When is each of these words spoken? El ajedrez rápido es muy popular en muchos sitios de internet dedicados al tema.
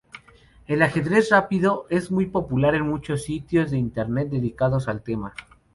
El 0.65 0.81
ajedrez 0.81 1.29
rápido 1.29 1.85
es 1.91 2.09
muy 2.09 2.25
popular 2.25 2.73
en 2.73 2.87
muchos 2.89 3.21
sitios 3.21 3.69
de 3.69 3.77
internet 3.77 4.29
dedicados 4.29 4.87
al 4.87 5.03
tema. 5.03 5.35